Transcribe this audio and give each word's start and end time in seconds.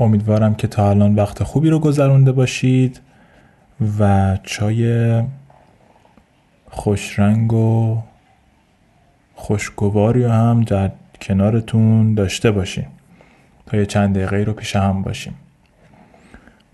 امیدوارم 0.00 0.54
که 0.54 0.66
تا 0.66 0.90
الان 0.90 1.14
وقت 1.14 1.42
خوبی 1.42 1.70
رو 1.70 1.78
گذرونده 1.78 2.32
باشید 2.32 3.00
و 3.98 4.38
چای 4.42 5.22
خوشرنگ 6.70 7.52
و 7.52 7.98
خوشگواری 9.34 10.24
هم 10.24 10.62
در 10.62 10.90
کنارتون 11.20 12.14
داشته 12.14 12.50
باشیم 12.50 12.86
تا 13.66 13.76
یه 13.76 13.86
چند 13.86 14.14
دقیقه 14.14 14.36
رو 14.36 14.52
پیش 14.52 14.76
هم 14.76 15.02
باشیم. 15.02 15.34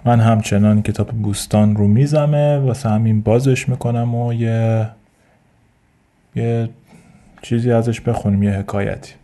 من 0.04 0.20
همچنان 0.20 0.82
کتاب 0.82 1.08
بوستان 1.08 1.76
رو 1.76 1.88
میزمه 1.88 2.58
واسه 2.58 2.88
همین 2.88 3.20
بازش 3.20 3.68
می‌کنم 3.68 4.14
و 4.14 4.32
یه 4.32 4.88
یه 6.36 6.68
چیزی 7.42 7.72
ازش 7.72 8.00
بخونیم 8.00 8.42
یه 8.42 8.50
حکایتی. 8.50 9.14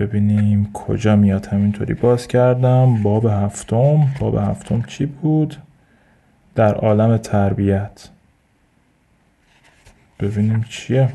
ببینیم 0.00 0.72
کجا 0.72 1.16
میاد. 1.16 1.46
همینطوری 1.46 1.94
باز 1.94 2.28
کردم. 2.28 3.02
باب 3.02 3.26
هفتم. 3.26 4.08
باب 4.20 4.34
هفتم 4.34 4.82
چی 4.82 5.06
بود؟ 5.06 5.56
در 6.54 6.74
عالم 6.74 7.16
تربیت. 7.16 8.08
ببینیم 10.20 10.64
چیه. 10.68 11.12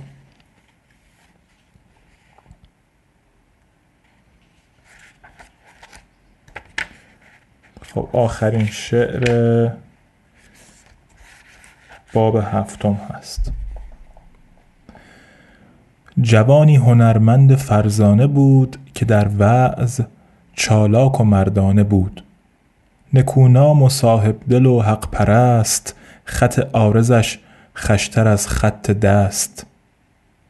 خب 7.82 8.10
آخرین 8.14 8.66
شعر 8.66 9.72
باب 12.14 12.36
هفتم 12.36 12.94
هست. 12.94 13.52
جوانی 16.22 16.76
هنرمند 16.76 17.56
فرزانه 17.56 18.28
بود. 18.28 18.78
که 18.96 19.06
در 19.06 19.28
وعظ 19.40 20.02
چالاک 20.54 21.22
و 21.22 21.24
مردانه 21.24 21.84
بود. 21.84 22.24
نکونام 23.14 23.84
و 23.84 23.90
صاحب 23.90 24.36
دل 24.50 24.66
و 24.66 24.82
حق 24.82 25.10
پرست 25.12 25.96
خط 26.26 26.60
آرزش 26.74 27.40
خشتر 27.78 28.28
از 28.28 28.48
خط 28.48 28.92
دست. 28.92 29.66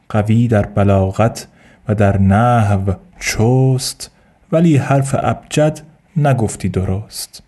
قوی 0.08 0.48
در 0.48 0.66
بلاغت 0.66 1.46
و 1.88 1.94
در 1.94 2.18
نحو 2.18 2.92
چست 3.20 4.10
ولی 4.52 4.76
حرف 4.76 5.14
ابجد 5.18 5.80
نگفتی 6.16 6.68
درست. 6.68 7.42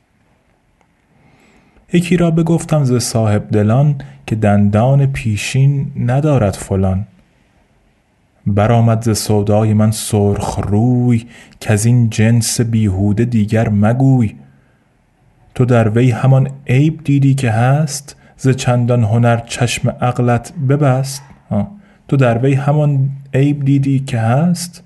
یکی 1.93 2.17
را 2.17 2.31
بگفتم 2.31 2.85
ز 2.85 2.97
صاحب 3.03 3.51
دلان 3.51 4.01
که 4.27 4.37
دندان 4.37 5.07
پیشین 5.07 5.93
ندارد 5.97 6.55
فلان. 6.55 7.07
برآمد 8.55 9.03
ز 9.03 9.19
سودای 9.19 9.75
من 9.75 9.91
سرخ 9.91 10.59
روی 10.59 11.27
از 11.67 11.87
این 11.87 12.11
جنس 12.11 12.61
بیهوده 12.61 13.25
دیگر 13.25 13.69
مگوی. 13.69 14.35
تو 15.55 15.65
در 15.65 15.89
وی 15.89 16.11
همان 16.11 16.51
عیب 16.67 17.05
دیدی 17.05 17.35
که 17.35 17.51
هست 17.51 18.17
ز 18.37 18.49
چندان 18.49 19.05
هنر 19.05 19.37
چشم 19.37 19.91
عقلت 19.91 20.53
ببست. 20.69 21.23
تو 22.09 22.17
در 22.17 22.39
وی 22.39 22.55
همان 22.55 23.11
عیب 23.35 23.65
دیدی 23.65 24.01
که 24.01 24.19
هست 24.19 24.83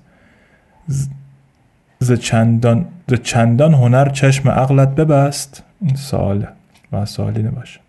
ز 1.99 2.11
چندان, 2.11 2.85
ز 3.07 3.13
چندان 3.23 3.73
هنر 3.73 4.09
چشم 4.09 4.49
عقلت 4.49 4.95
ببست. 4.95 5.63
این 5.81 5.95
سواله 5.95 6.47
و 6.91 7.05
سوالی 7.05 7.43
نباشه. 7.43 7.79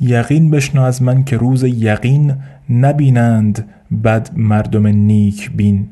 یقین 0.00 0.50
بشنو 0.50 0.82
از 0.82 1.02
من 1.02 1.24
که 1.24 1.36
روز 1.36 1.64
یقین 1.64 2.34
نبینند 2.70 3.68
بد 4.04 4.30
مردم 4.36 4.86
نیک 4.86 5.50
بین. 5.50 5.88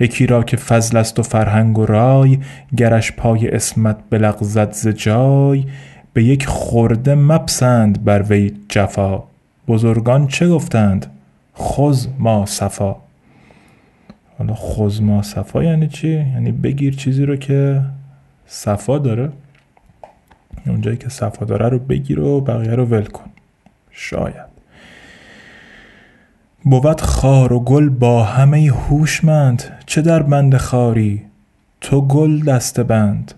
یکی 0.00 0.26
را 0.26 0.42
که 0.42 0.56
فضل 0.56 0.96
است 0.96 1.18
و 1.18 1.22
فرهنگ 1.22 1.78
و 1.78 1.86
رای 1.86 2.38
گرش 2.76 3.12
پای 3.12 3.48
اسمت 3.48 3.96
بلغزد 4.10 4.72
ز 4.72 4.88
جای. 4.88 5.64
به 6.12 6.24
یک 6.24 6.46
خورده 6.46 7.14
مپسند 7.14 8.04
بر 8.04 8.22
وی 8.22 8.52
جفا. 8.68 9.22
بزرگان 9.68 10.26
چه 10.26 10.48
گفتند؟ 10.48 11.06
خذ 11.58 12.06
ما 12.18 12.46
صفا. 12.46 12.96
حالا 14.38 14.54
خذ 14.54 15.00
ما 15.00 15.22
صفا 15.22 15.64
یعنی 15.64 15.88
چی؟ 15.88 16.08
یعنی 16.08 16.52
بگیر 16.52 16.96
چیزی 16.96 17.24
رو 17.24 17.36
که 17.36 17.82
صفا 18.46 18.98
داره. 18.98 19.32
اونجایی 20.66 20.96
که 20.96 21.08
صفا 21.08 21.44
داره 21.44 21.68
رو 21.68 21.78
بگیر 21.78 22.20
و 22.20 22.40
بقیه 22.40 22.74
رو 22.74 22.84
ول 22.84 23.04
کن. 23.04 23.30
شاید. 23.90 24.49
بود 26.64 27.00
خار 27.00 27.52
و 27.52 27.60
گل 27.60 27.88
با 27.88 28.24
همه 28.24 28.72
هوشمند 28.72 29.62
چه 29.86 30.02
در 30.02 30.22
بند 30.22 30.56
خاری؟ 30.56 31.22
تو 31.80 32.00
گل 32.00 32.40
دسته 32.40 32.82
بند. 32.82 33.34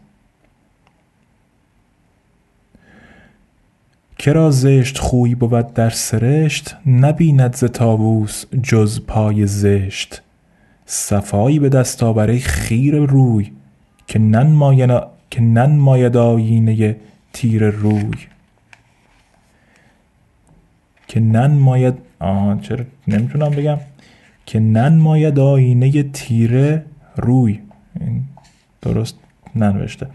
کرا 4.19 4.51
زشت 4.51 4.99
خوی 4.99 5.35
بود 5.35 5.75
در 5.75 5.91
سرشت 5.91 6.77
نبیند 6.87 7.57
ز 7.57 7.65
طاووس 7.73 8.45
جز 8.63 9.01
پای 9.07 9.47
زشت. 9.47 10.23
صفایی 10.87 11.59
به 11.59 11.69
دست 11.69 12.03
آور 12.03 12.39
خیر 12.39 12.97
روی 12.97 13.53
که 14.07 14.19
ننماید 15.41 16.17
آیینه 16.17 16.97
تیر 17.33 17.71
روی. 17.71 18.32
که 21.13 21.21
ننماید 21.21 21.95
آها 22.21 22.59
چرا 22.63 22.85
نمی‌تونم 23.09 23.51
بگم 23.51 23.79
که 24.47 24.61
ننماید 24.61 25.39
آینه 25.39 26.03
تیره 26.03 26.85
روی. 27.17 27.61
این 28.01 28.25
درست 28.83 29.19
ننوشته. 29.57 30.07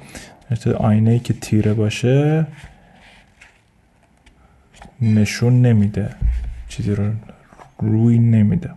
آینه 0.77 1.11
ای 1.11 1.19
که 1.19 1.33
تیره 1.33 1.73
باشه 1.73 2.45
نشون 5.01 5.61
نمیده. 5.61 6.09
چیزی 6.69 6.95
رو 6.95 7.11
روی 7.79 8.19
نمیده. 8.19 8.69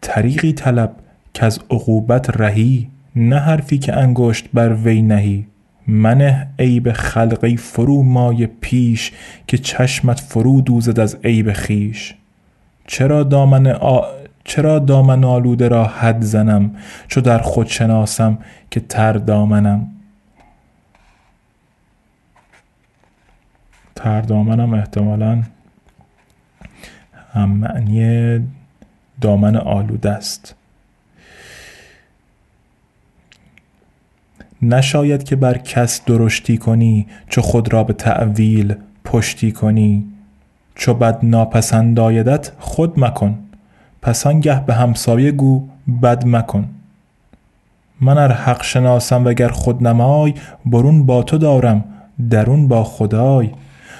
طریقی 0.00 0.52
طلب 0.52 0.96
که 1.34 1.44
از 1.46 1.60
عقوبت 1.70 2.40
رهی 2.40 2.90
نه 3.16 3.38
حرفی 3.38 3.78
که 3.78 3.96
انگشت 3.96 4.48
بر 4.54 4.74
وی 4.74 5.02
نهی. 5.02 5.46
منه 5.86 6.48
عیب 6.58 6.92
خلقی 6.92 7.56
فرو 7.56 8.02
مای 8.02 8.46
پیش 8.46 9.12
که 9.46 9.58
چشمت 9.58 10.20
فرو 10.20 10.60
دوزد 10.60 11.00
از 11.00 11.16
عیب 11.24 11.52
خیش 11.52 12.14
چرا 12.86 13.22
دامن, 13.22 13.66
آ... 13.66 14.00
چرا 14.44 14.78
دامن 14.78 15.24
آلوده 15.24 15.68
را 15.68 15.84
حد 15.84 16.22
زنم 16.22 16.76
چو 17.08 17.20
در 17.20 17.38
خود 17.38 17.66
شناسم 17.66 18.38
که 18.70 18.80
تر 18.80 19.12
دامنم؟ 19.12 19.90
تر 23.94 24.20
دامنم 24.20 24.74
احتمالا 24.74 25.42
هم 27.32 27.48
معنی 27.48 28.40
دامن 29.20 29.56
آلوده 29.56 30.10
است. 30.10 30.55
نشاید 34.62 35.24
که 35.24 35.36
بر 35.36 35.58
کس 35.58 36.04
درشتی 36.04 36.58
کنی 36.58 37.06
چو 37.28 37.42
خود 37.42 37.72
را 37.72 37.84
به 37.84 37.92
تعویل 37.92 38.74
پشتی 39.04 39.52
کنی. 39.52 40.04
چو 40.74 40.94
بد 40.94 41.18
ناپسند 41.22 42.00
آیدت 42.00 42.52
خود 42.58 43.00
مکن. 43.00 43.38
پس 44.02 44.26
آنگه 44.26 44.64
به 44.66 44.74
همسایه 44.74 45.32
گو 45.32 45.68
بد 46.02 46.26
مکن. 46.26 46.68
من 48.00 48.18
ار 48.18 48.32
حق 48.32 48.62
شناسم 48.62 49.26
وگر 49.26 49.48
خود 49.48 49.86
نمای 49.86 50.34
برون 50.66 51.06
با 51.06 51.22
تو 51.22 51.38
دارم 51.38 51.84
درون 52.30 52.68
با 52.68 52.84
خدای. 52.84 53.50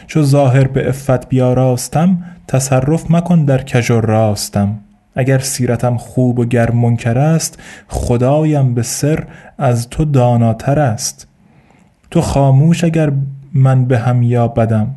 چو 0.06 0.22
ظاهر 0.22 0.66
به 0.66 0.88
عفت 0.88 1.28
بیاراستم 1.28 2.24
تصرف 2.48 3.10
مکن 3.10 3.44
در 3.44 3.62
کژ 3.62 3.90
راستم. 3.90 4.78
اگر 5.16 5.38
سیرتم 5.38 5.96
خوب 5.96 6.38
و 6.38 6.44
گر 6.44 6.70
منکر 6.70 7.18
است 7.18 7.62
خدایم 7.88 8.74
به 8.74 8.82
سر 8.82 9.26
از 9.58 9.88
تو 9.90 10.04
داناتر 10.04 10.78
است. 10.78 11.28
تو 12.10 12.20
خاموش 12.20 12.84
اگر 12.84 13.12
من 13.54 13.84
به 13.84 13.98
هم 13.98 14.22
یا 14.22 14.48
بدم. 14.48 14.94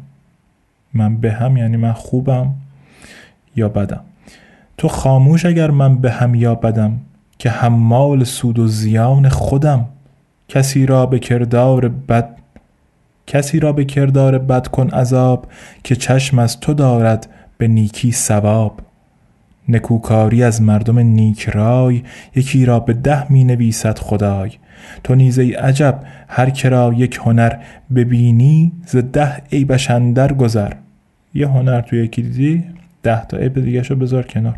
من 0.94 1.18
به 1.18 1.32
هم 1.32 1.58
یعنی 1.58 1.78
من 1.78 1.94
خوبم 1.94 2.54
یا 3.56 3.70
بدم. 3.70 4.02
تو 4.78 4.88
خاموش 4.88 5.46
اگر 5.46 5.72
من 5.72 5.98
به 5.98 6.12
هم 6.12 6.36
یا 6.36 6.56
بدم 6.56 7.00
که 7.38 7.50
حمال 7.50 8.24
سود 8.24 8.60
و 8.60 8.68
زیان 8.68 9.30
خودم. 9.30 9.86
کسی 10.48 10.86
را 10.86 11.06
به 11.06 11.20
کردار 11.20 11.88
بد 11.88 12.30
کسی 13.28 13.60
را 13.60 13.74
به 13.74 13.86
کردار 13.86 14.38
بد 14.38 14.68
کن 14.68 14.90
عذاب 14.90 15.48
که 15.84 15.96
چشم 15.96 16.40
از 16.40 16.60
تو 16.60 16.74
دارد 16.74 17.28
به 17.58 17.68
نیکی 17.68 18.12
ثواب. 18.12 18.82
نکوکاری 19.70 20.44
از 20.44 20.62
مردم 20.62 21.00
نیک 21.00 21.50
رای 21.50 22.04
یکی 22.36 22.66
را 22.66 22.80
به 22.80 22.94
ده 22.94 23.32
می 23.32 23.44
نویسد 23.44 24.00
خدای. 24.00 24.52
تو 25.04 25.16
نیز 25.16 25.40
ای 25.40 25.54
عجب 25.54 26.00
هر 26.28 26.50
کرا 26.50 26.94
یک 26.98 27.20
هنر 27.24 27.54
ببینی 27.96 28.72
ز 28.86 28.96
ده 28.96 29.42
عیبش 29.52 29.92
اندر 29.92 30.34
گذر. 30.34 30.74
یه 31.34 31.48
هنر 31.48 31.82
توی 31.82 32.04
یکی 32.04 32.22
دیدی؟ 32.22 32.64
ده 33.04 33.26
تا 33.26 33.38
عیب 33.38 33.64
دیگه 33.64 33.82
بذار 33.82 34.24
کنار. 34.24 34.56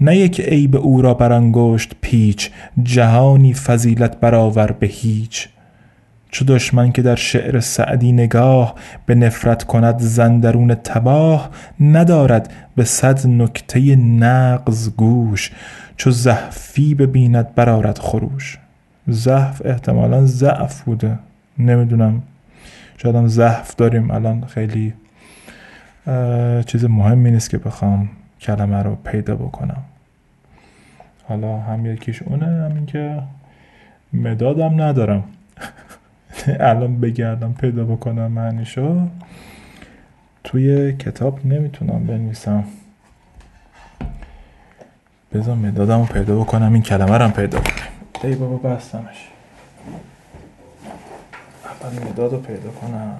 نه 0.00 0.16
یک 0.16 0.40
عیب 0.40 0.76
او 0.76 1.02
را 1.02 1.14
برانگشت 1.14 1.92
پیچ 2.00 2.50
جهانی 2.82 3.54
فضیلت 3.54 4.20
برآور 4.20 4.72
به 4.72 4.86
هیچ. 4.86 5.48
چو 6.30 6.44
دشمن 6.44 6.92
که 6.92 7.02
در 7.02 7.14
شعر 7.14 7.60
سعدی 7.60 8.12
نگاه 8.12 8.74
به 9.06 9.14
نفرت 9.14 9.64
کند 9.64 9.98
زندرون 9.98 10.74
تباه 10.74 11.50
ندارد 11.80 12.52
به 12.76 12.84
صد 12.84 13.26
نکته 13.26 13.96
نقض 13.96 14.90
گوش. 14.90 15.52
چو 15.96 16.10
زحفی 16.10 16.94
ببیند 16.94 17.54
برارد 17.54 17.98
خروش. 17.98 18.58
زحف 19.06 19.62
احتمالا 19.64 20.26
ضعف 20.26 20.82
بوده. 20.82 21.18
نمی‌دونم. 21.58 22.22
شاید 22.96 23.16
هم 23.16 23.26
ضعف 23.26 23.74
داریم 23.74 24.10
الان. 24.10 24.44
خیلی 24.46 24.94
چیز 26.66 26.84
مهمی 26.84 27.30
نیست 27.30 27.50
که 27.50 27.58
بخوام 27.58 28.08
کلمه 28.40 28.82
رو 28.82 28.94
پیدا 29.04 29.34
بکنم. 29.34 29.82
حالا 31.28 31.58
هم 31.58 31.86
یکیش 31.86 32.22
اونه 32.22 32.46
همین 32.46 32.86
که 32.86 33.22
مدادم 34.12 34.82
ندارم. 34.82 35.24
الان 36.60 37.00
بگردم 37.00 37.52
پیدا 37.52 37.84
بکنم 37.84 38.32
معنیشو. 38.32 39.08
توی 40.44 40.92
کتاب 40.96 41.46
نمی‌تونم 41.46 42.06
بنویسم. 42.06 42.64
بذار 45.32 45.54
مدادم 45.54 45.98
رو 46.00 46.06
پیدا 46.06 46.40
بکنم 46.40 46.72
این 46.72 46.82
کلمه 46.82 47.18
رو 47.18 47.28
پیدا 47.28 47.60
کنم. 47.60 47.74
ای 48.24 48.34
بابا 48.34 48.56
بستمش. 48.56 49.28
اول 51.64 52.08
مداد 52.10 52.32
رو 52.32 52.38
پیدا 52.40 52.70
کنم. 52.70 53.18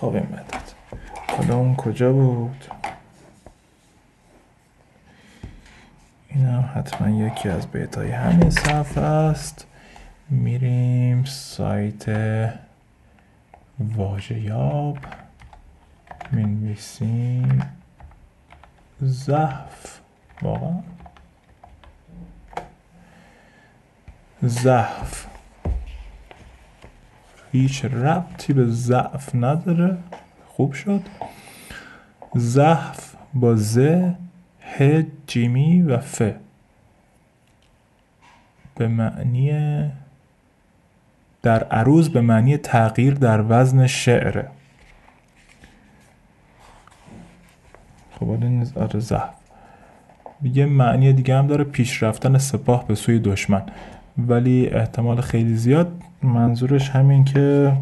خب 0.00 0.14
این 0.14 0.26
مداد. 0.26 0.74
حالا 1.28 1.56
اون 1.56 1.76
کجا 1.76 2.12
بود 2.12 2.64
این 6.28 6.44
هم 6.46 6.60
حتما 6.74 7.10
یکی 7.10 7.48
از 7.48 7.66
بیتای 7.66 8.10
همین 8.10 8.50
صفحه 8.50 9.04
است. 9.04 9.66
میریم 10.30 11.24
سایت 11.24 12.04
واژه 13.80 14.40
یاب 14.40 14.98
می‌نویسیم 16.32 17.62
زحف 19.00 20.00
واقعا. 20.42 20.80
زحف 24.42 25.26
هیچ 27.52 27.84
ربطی 27.84 28.52
به 28.52 28.66
ضعف 28.66 29.34
نداره. 29.34 29.98
خوب 30.46 30.72
شد. 30.72 31.02
زحف 32.34 33.14
با 33.34 33.54
ز 33.54 33.78
ه 34.78 35.06
جیمی 35.26 35.82
و 35.82 35.98
ف. 35.98 36.22
به 38.82 38.88
معنی 38.88 39.52
در 41.42 41.64
عروض 41.64 42.08
به 42.08 42.20
معنی 42.20 42.56
تغییر 42.56 43.14
در 43.14 43.44
وزن 43.48 43.86
شعره. 43.86 44.48
خب 48.18 48.30
این 48.30 48.66
آره 48.76 49.00
یه 50.42 50.66
معنی 50.66 51.12
دیگه 51.12 51.36
هم 51.38 51.46
داره 51.46 51.64
پیش 51.64 52.02
رفتن 52.02 52.38
سپاه 52.38 52.86
به 52.86 52.94
سوی 52.94 53.18
دشمن. 53.18 53.62
ولی 54.18 54.68
احتمال 54.68 55.20
خیلی 55.20 55.56
زیاد 55.56 55.92
منظورش 56.22 56.90
همین 56.90 57.24
که 57.24 57.72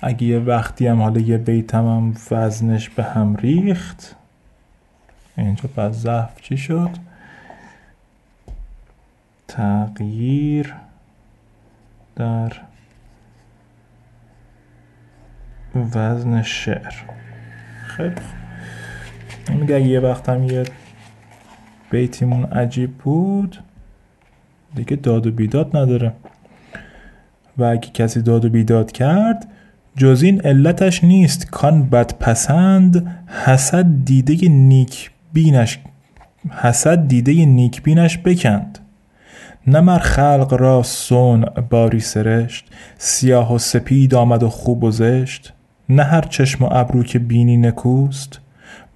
اگه 0.00 0.26
یه 0.26 0.38
وقتی 0.38 0.86
هم 0.86 1.02
حالا 1.02 1.20
یه 1.20 1.38
بیتم 1.38 1.86
هم 1.86 2.14
وزنش 2.30 2.88
به 2.88 3.02
هم 3.02 3.36
ریخت 3.36 4.16
اینجا 5.36 5.68
پس 5.76 5.92
ضعف 5.92 6.40
چی 6.40 6.56
شد؟ 6.56 6.90
تغییر 9.52 10.74
در 12.16 12.52
وزن 15.74 16.42
شعر. 16.42 16.92
خیلی 17.86 18.14
خوب. 18.14 19.60
میگه 19.60 19.80
یه 19.80 20.00
وقت 20.00 20.28
هم 20.28 20.44
یه 20.44 20.64
بیتیمون 21.90 22.44
عجیب 22.44 22.96
بود 22.96 23.58
دیگه 24.74 24.96
داد 24.96 25.26
و 25.26 25.30
بیداد 25.30 25.76
نداره. 25.76 26.12
و 27.58 27.64
اگه 27.64 27.90
کسی 27.90 28.22
داد 28.22 28.44
و 28.44 28.48
بیداد 28.50 28.92
کرد 28.92 29.48
جز 29.96 30.22
این 30.22 30.40
علتش 30.40 31.04
نیست. 31.04 31.50
کان 31.50 31.90
بدپسند 31.90 33.24
حسد 33.44 34.04
دیده 34.04 34.48
نیک 34.48 35.10
بینش 35.32 35.78
حسد 36.50 37.08
دیده 37.08 37.46
نیک 37.46 37.82
بینش 37.82 38.18
بکند. 38.18 38.78
نمر 39.66 39.98
خلق 39.98 40.56
را 40.60 40.82
سون 40.82 41.44
باری 41.70 42.00
سرشت 42.00 42.64
سیاه 42.98 43.54
و 43.54 43.58
سپید 43.58 44.14
آمد 44.14 44.42
و 44.42 44.48
خوب 44.48 44.84
و 44.84 44.90
زشت 44.90 45.52
نه 45.88 46.02
هر 46.02 46.20
چشم 46.20 46.64
و 46.64 46.68
ابرو 46.72 47.02
که 47.02 47.18
بینی 47.18 47.56
نکوست. 47.56 48.40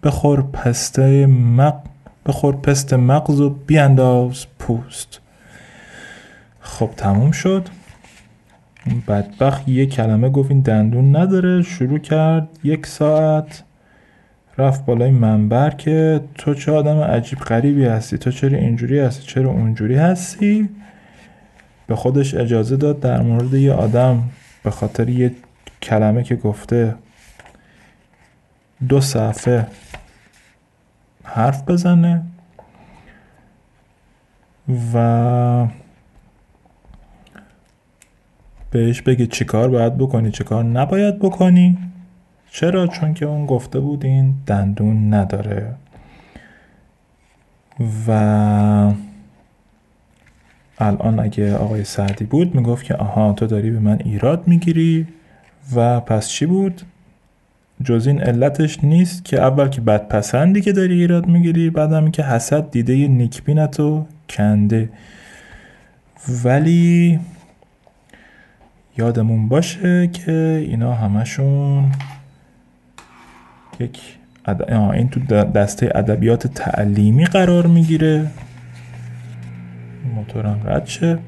بخور 0.03 0.43
پسته 0.43 1.27
مق 1.27 1.81
بخور 2.27 2.57
پست 2.57 2.95
مغز 2.95 3.41
و 3.41 3.51
بیانداز 3.51 4.47
پوست. 4.59 5.21
خب 6.61 6.91
تموم 6.97 7.31
شد. 7.31 7.69
بدبخت 9.09 9.69
یه 9.69 9.87
کلمه 9.87 10.29
گفت 10.29 10.51
این 10.51 10.61
دندون 10.61 11.17
نداره. 11.17 11.63
شروع 11.63 11.99
کرد 11.99 12.49
یک 12.65 12.87
ساعت. 12.87 13.63
رفت 14.59 14.85
بالای 14.85 15.11
منبر 15.11 15.71
که 15.71 16.21
تو 16.35 16.55
چه 16.55 16.73
آدم 16.73 16.99
عجیب 16.99 17.39
غریبی 17.39 17.85
هستی؟ 17.85 18.19
تو 18.19 18.31
چرا 18.31 18.59
اینجوری 18.59 18.99
هستی؟ 18.99 19.27
چرا 19.27 19.51
اونجوری 19.51 19.95
هستی؟ 19.95 20.69
به 21.87 21.97
خودش 21.97 22.35
اجازه 22.35 22.77
داد 22.77 23.01
در 23.01 23.23
مورد 23.23 23.55
یه 23.55 23.73
آدم 23.73 24.23
به 24.63 24.71
خاطر 24.71 25.09
یه 25.09 25.33
کلمه 25.83 26.23
که 26.23 26.37
گفته 26.37 26.95
دو 28.89 29.01
صفحه 29.01 29.67
حرف 31.25 31.63
بزنه 31.63 32.23
و 34.95 35.67
بهش 38.71 39.03
بگه 39.03 39.27
چیکار 39.27 39.69
باید 39.69 39.99
بکنی 39.99 40.31
چیکار 40.31 40.65
نباید 40.65 41.19
بکنی. 41.19 41.79
چرا؟ 42.51 42.87
چون 42.87 43.15
که 43.15 43.27
اون 43.27 43.47
گفته 43.47 43.81
بود 43.81 44.05
این 44.05 44.35
دندون 44.47 45.15
نداره. 45.15 45.75
و 48.09 48.13
الان 50.79 51.21
اگه 51.21 51.57
آقای 51.57 51.85
سعدی 51.85 52.25
بود 52.25 52.55
می‌گفت 52.55 52.85
که 52.85 52.95
آها 52.95 53.33
تو 53.33 53.47
داری 53.47 53.71
به 53.71 53.79
من 53.79 53.99
ایراد 54.05 54.49
می‌گیری. 54.49 55.07
و 55.75 56.01
پس 56.01 56.29
چی 56.29 56.47
بود؟ 56.47 56.83
جز 57.85 58.07
این 58.07 58.21
علتش 58.21 58.85
نیست 58.85 59.25
که 59.25 59.41
اول 59.41 59.69
که 59.69 59.81
بدپسندی 59.81 60.61
که 60.61 60.73
داری 60.73 61.01
ایراد 61.01 61.27
می‌گیری 61.27 61.71
بعدم 61.71 62.11
که 62.11 62.23
حسد 62.23 62.71
دیده 62.71 63.09
نیکبینتو 63.09 64.07
کنده. 64.31 64.91
ولی 66.45 67.21
یادمون 68.99 69.49
باشه 69.49 70.07
که 70.07 70.65
اینا 70.69 70.95
همشون 70.95 71.93
یک 73.81 74.01
این 74.69 75.09
تو 75.09 75.21
دسته 75.45 75.93
ادبیات 75.95 76.47
تعلیمی 76.47 77.25
قرار 77.25 77.67
می‌گیره. 77.67 78.27
موتورم 80.15 80.61
رد 80.65 80.87
شه. 80.87 81.19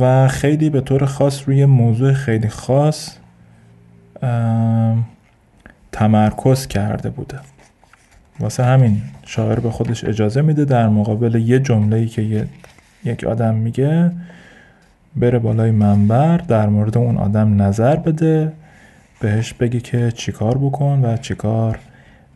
و 0.00 0.28
خیلی 0.28 0.70
به 0.70 0.80
طور 0.80 1.06
خاص 1.06 1.42
روی 1.48 1.64
موضوع 1.64 2.12
خیلی 2.12 2.48
خاص 2.48 3.16
تمرکز 5.92 6.66
کرده 6.66 7.10
بوده. 7.10 7.38
واسه 8.40 8.64
همین 8.64 9.02
شاعر 9.26 9.60
به 9.60 9.70
خودش 9.70 10.04
اجازه 10.04 10.42
میده 10.42 10.64
در 10.64 10.88
مقابل 10.88 11.34
یه 11.34 11.58
جمله 11.58 12.06
که 12.06 12.46
یک 13.04 13.24
آدم 13.24 13.54
میگه 13.54 14.12
بره 15.16 15.38
بالای 15.38 15.70
منبر 15.70 16.36
در 16.36 16.68
مورد 16.68 16.98
اون 16.98 17.16
آدم 17.16 17.62
نظر 17.62 17.96
بده. 17.96 18.52
بهش 19.20 19.52
بگی 19.52 19.80
که 19.80 20.12
چیکار 20.12 20.58
بکن 20.58 21.04
و 21.04 21.16
چیکار 21.16 21.78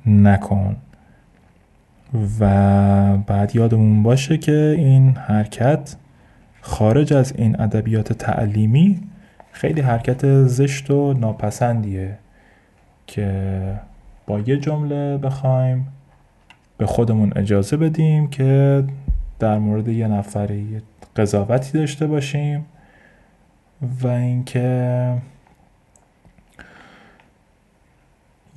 نکن. 0.06 0.76
و 2.40 3.16
بعد 3.16 3.56
یادمون 3.56 4.02
باشه 4.02 4.38
که 4.38 4.74
این 4.78 5.10
حرکت 5.10 5.96
خارج 6.60 7.12
از 7.12 7.32
این 7.36 7.60
ادبیات 7.60 8.12
تعلیمی 8.12 9.00
خیلی 9.52 9.80
حرکت 9.80 10.44
زشت 10.44 10.90
و 10.90 11.12
ناپسندیه 11.12 12.18
که 13.06 13.80
با 14.26 14.40
یه 14.40 14.56
جمله 14.56 15.18
بخوایم 15.18 15.86
به 16.78 16.86
خودمون 16.86 17.32
اجازه 17.36 17.76
بدیم 17.76 18.30
که 18.30 18.84
در 19.38 19.58
مورد 19.58 19.88
یه 19.88 20.08
نفری 20.08 20.82
قضاوتی 21.16 21.78
داشته 21.78 22.06
باشیم 22.06 22.66
و 24.02 24.06
اینکه 24.06 25.14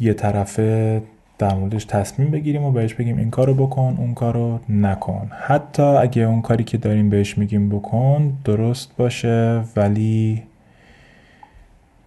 یه 0.02 0.14
طرفه 0.14 1.02
در 1.38 1.54
موردش 1.54 1.86
تصمیم 1.86 2.32
بگیریم 2.32 2.64
و 2.64 2.72
بهش 2.72 2.94
بگیم 2.94 3.18
این 3.18 3.30
کارو 3.30 3.54
بکن 3.54 3.96
اون 4.00 4.14
کارو 4.14 4.60
نکن. 4.70 5.32
حتی 5.40 5.84
اگه 5.84 6.22
اون 6.22 6.42
کاری 6.42 6.64
که 6.64 6.78
داریم 6.78 7.10
بهش 7.10 7.38
میگیم 7.38 7.70
بکن 7.70 8.34
درست 8.46 8.98
باشه 8.98 9.64
ولی 9.76 10.44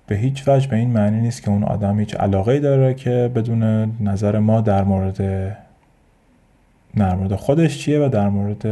به 0.07 0.17
هیچ 0.17 0.49
وجه 0.49 0.69
به 0.69 0.77
این 0.77 0.91
معنی 0.91 1.21
نیست 1.21 1.43
که 1.43 1.51
اون 1.51 1.65
آدم 1.65 1.99
هیچ 1.99 2.15
علاقه 2.15 2.61
داره 2.61 2.95
که 2.95 3.31
بدون 3.35 3.63
نظر 4.01 4.39
ما 4.39 4.61
در 4.61 4.85
مورد 4.85 5.19
در 6.97 7.15
مورد 7.15 7.35
خودش 7.35 7.79
چیه 7.79 7.99
و 7.99 8.09
در 8.09 8.29
مورد 8.29 8.67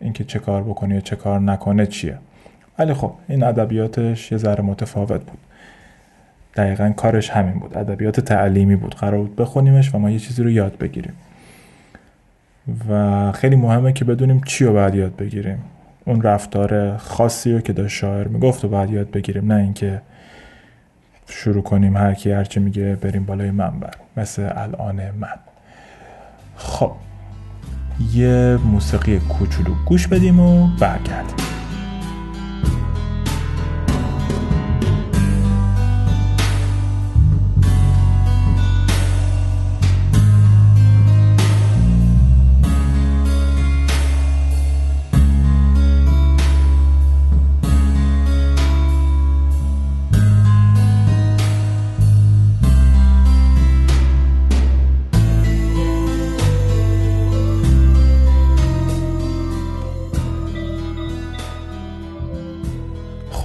اینکه 0.00 0.24
چه 0.24 0.38
کار 0.38 0.62
بکنه 0.62 0.94
یا 0.94 1.00
چه 1.00 1.16
کار 1.16 1.40
نکنه 1.40 1.86
چیه. 1.86 2.18
ولی 2.78 2.94
خب 2.94 3.12
این 3.28 3.42
ادبیاتش 3.42 4.32
یه 4.32 4.38
ذره 4.38 4.62
متفاوت 4.62 5.20
بود. 5.20 5.38
دقیقا 6.56 6.92
کارش 6.96 7.30
همین 7.30 7.58
بود. 7.58 7.78
ادبیات 7.78 8.20
تعلیمی 8.20 8.76
بود. 8.76 8.94
قرار 8.94 9.20
بود 9.20 9.36
بخونیمش 9.36 9.94
و 9.94 9.98
ما 9.98 10.10
یه 10.10 10.18
چیزی 10.18 10.42
رو 10.42 10.50
یاد 10.50 10.78
بگیریم. 10.78 11.14
و 12.88 13.32
خیلی 13.32 13.56
مهمه 13.56 13.92
که 13.92 14.04
بدونیم 14.04 14.40
چی 14.46 14.64
رو 14.64 14.72
باید 14.72 14.94
یاد 14.94 15.16
بگیریم. 15.16 15.58
اون 16.04 16.22
رفتار 16.22 16.96
خاصی 16.96 17.52
رو 17.52 17.60
که 17.60 17.72
داشت 17.72 17.96
شاعر 17.98 18.28
می‌گفت 18.28 18.64
و 18.64 18.68
باید 18.68 18.90
یاد 18.90 19.10
بگیریم. 19.10 19.52
نه 19.52 19.60
اینکه 19.60 20.00
شروع 21.28 21.62
کنیم 21.62 21.96
هر 21.96 22.14
کی 22.14 22.32
هرچی 22.32 22.60
میگه 22.60 22.96
بریم 22.96 23.24
بالای 23.24 23.50
منبر 23.50 23.94
مثل 24.16 24.50
الان 24.56 25.10
من. 25.10 25.38
خب 26.56 26.92
یه 28.12 28.58
موسیقی 28.64 29.18
کوچولو 29.18 29.74
گوش 29.86 30.08
بدیم 30.08 30.40
و 30.40 30.68
برگردیم. 30.80 31.53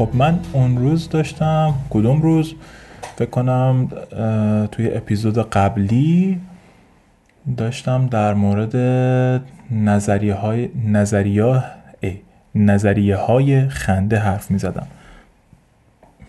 خب 0.10 0.16
من 0.16 0.39
اون 0.54 0.78
روز 0.78 1.10
داشتم 1.10 1.74
کدوم 1.89 2.22
روز؟ 2.22 2.54
فکر 3.16 3.30
کنم 3.30 3.88
توی 4.72 4.94
اپیزود 4.94 5.50
قبلی 5.50 6.39
داشتم 7.58 8.08
در 8.08 8.34
مورد 8.34 8.75
نظریه 9.72 10.34
های 10.34 10.70
نظریه 10.86 11.63
نظریه 12.56 13.16
های 13.16 13.70
خنده 13.70 14.20
حرف 14.20 14.51
می 14.51 14.58
زدم 14.58 14.88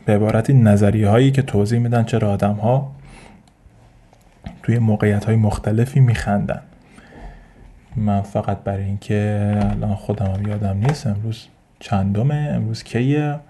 به 0.04 0.14
عبارتی 0.14 0.54
نظریه 0.54 1.08
هایی 1.08 1.30
که 1.30 1.42
توضیح 1.42 1.78
میدن 1.78 2.04
چرا 2.04 2.30
آدم 2.30 2.54
ها 2.54 2.92
توی 4.62 4.78
موقعیت 4.78 5.24
های 5.24 5.36
مختلفی 5.36 6.00
می 6.00 6.14
خندن 6.14 6.60
من 7.96 8.20
فقط 8.20 8.58
برای 8.58 8.84
اینکه 8.84 9.52
الان 9.60 9.94
خودم 9.94 10.26
هم 10.26 10.48
یادم 10.48 10.76
نیست 10.76 11.06
امروز 11.06 11.46
چندمه؟ 11.80 12.52
امروز 12.54 12.82
کیه؟ 12.82 13.40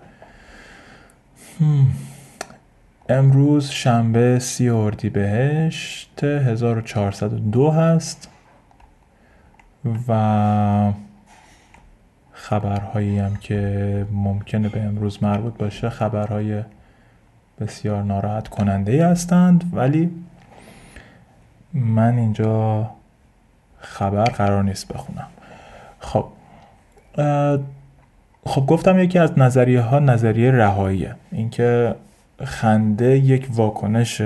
امروز 3.09 3.71
شنبه 3.71 4.39
سی 4.39 4.69
اردی 4.69 5.11
بهشت 5.11 6.25
1402 6.25 7.71
هست 7.71 8.29
و 10.09 10.93
خبرهایی 12.33 13.19
هم 13.19 13.37
که 13.37 14.07
ممکنه 14.13 14.69
به 14.69 14.83
امروز 14.83 15.23
مربوط 15.23 15.57
باشه 15.57 15.91
خبرهای 15.91 16.63
بسیار 17.61 18.03
ناراحت 18.03 18.49
کننده 18.49 19.07
هستند 19.07 19.71
ولی 19.73 20.11
من 21.73 22.19
اینجا 22.19 22.91
خبر 23.79 24.25
قرار 24.25 24.63
نیست 24.63 24.89
بخونم. 24.93 25.27
خب 26.01 26.27
خب 28.47 28.67
گفتم 28.67 28.99
یکی 28.99 29.19
از 29.19 29.39
نظریه 29.39 29.81
ها 29.81 29.99
نظریه 29.99 30.51
رهاییه. 30.51 31.15
اینکه 31.33 31.95
خنده 32.45 33.19
یک 33.19 33.49
واکنش 33.51 34.23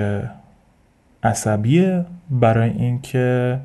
عصبیه 1.23 2.05
برای 2.29 2.69
اینکه 2.69 3.59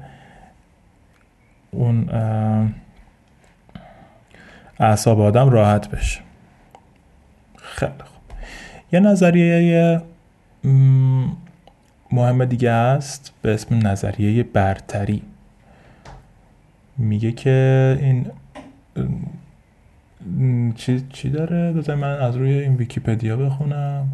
اون 1.71 2.11
اعصاب 4.81 5.21
آدم 5.21 5.51
راحت 5.51 5.89
بشه. 5.89 6.21
خیلی 7.57 7.93
خوب. 8.05 8.23
یه 8.93 9.01
نظریه 9.01 10.03
مهم 12.13 12.45
دیگه 12.45 12.71
است 12.71 13.33
به 13.43 13.55
اسم 13.55 13.87
نظریه 13.87 14.43
برتری. 14.43 15.23
میگه 16.99 17.33
که 17.33 17.99
این 18.01 18.27
چی, 20.75 21.05
چی 21.13 21.31
داره؟ 21.31 21.73
بذار 21.73 21.97
من 21.97 22.19
از 22.19 22.37
روی 22.37 22.53
این 22.53 22.77
ویکیپدیا 22.77 23.37
بخونم. 23.37 24.09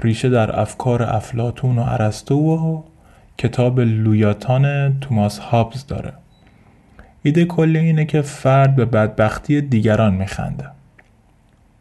ریشه 0.00 0.28
در 0.28 0.60
افکار 0.60 1.02
افلاتون 1.02 1.78
و 1.78 1.84
ارسطو 1.88 2.34
و 2.34 2.82
کتاب 3.38 3.80
لویاتان 3.80 4.96
توماس 5.00 5.38
هابز 5.38 5.86
داره. 5.86 6.12
ایده 7.22 7.44
کلی 7.44 7.78
اینه 7.78 8.04
که 8.04 8.22
فرد 8.22 8.76
به 8.76 8.84
بدبختی 8.84 9.60
دیگران 9.60 10.14
میخنده. 10.14 10.64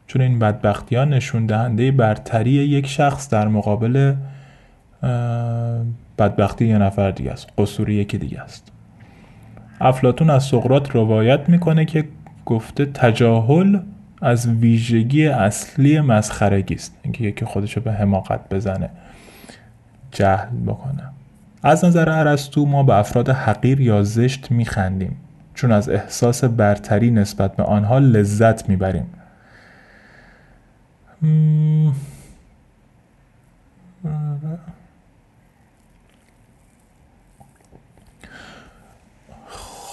چون 0.08 0.22
این 0.22 0.40
بدبختی 0.40 0.96
ها 0.96 1.06
نشون 1.06 1.46
دهنده 1.46 1.92
برتری 1.92 2.52
یک 2.52 2.88
شخص 2.88 3.30
در 3.30 3.48
مقابل 3.48 4.14
بدبختی 6.18 6.66
یه 6.66 6.78
نفر 6.78 7.12
دیگه 7.12 7.32
است. 7.32 7.48
قصوری 7.58 7.94
یکی 7.94 8.18
دیگه 8.18 8.42
است. 8.42 8.72
افلاتون 9.82 10.30
از 10.30 10.44
سقرات 10.44 10.96
روایت 10.96 11.50
می‌کنه 11.50 11.86
که 11.86 12.06
گفته 12.46 12.86
تجاهل 12.86 13.80
از 14.22 14.48
ویژگی 14.48 15.28
اصلی 15.28 16.00
مسخرگی 16.00 16.76
است. 16.76 16.98
اینکه 17.04 17.24
یکی 17.24 17.46
خودشو 17.46 17.82
به 17.82 17.94
حماقت 17.94 18.50
بزنه 18.50 18.90
جهل 20.12 20.58
بکنه. 20.66 21.04
از 21.64 21.86
نظر 21.86 22.10
ارسطو 22.10 22.66
ما 22.66 22.84
به 22.84 22.96
افراد 22.96 23.30
حقیر 23.30 23.82
یا 23.82 24.04
زشت 24.04 24.52
میخندیم 24.52 25.18
چون 25.54 25.72
از 25.72 25.90
احساس 25.90 26.44
برتری 26.44 27.12
نسبت 27.12 27.56
به 27.56 27.64
آنها 27.64 28.00
لذت 28.00 28.70
می‌بریم. 28.70 29.06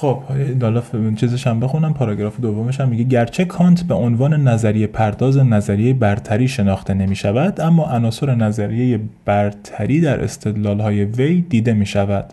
خب 0.02 0.22
حالا 0.62 0.82
چیزش 1.16 1.46
هم 1.46 1.60
بخونم 1.60 1.94
پاراگراف 1.94 2.40
دومش 2.40 2.80
هم 2.80 2.88
میگه 2.88 3.04
گرچه 3.04 3.44
کانت 3.44 3.82
به 3.82 3.94
عنوان 3.94 4.48
نظریه 4.48 4.86
پرداز 4.86 5.38
نظریه 5.38 5.94
برتری 5.94 6.48
شناخته 6.48 6.94
نمی 6.94 7.16
شود 7.16 7.60
اما 7.60 7.84
عناصر 7.84 8.34
نظریه 8.34 9.00
برتری 9.24 10.00
در 10.00 10.24
استدلال 10.24 10.80
های 10.80 11.04
وی 11.04 11.40
دیده 11.40 11.72
می 11.72 11.86
شود 11.86 12.24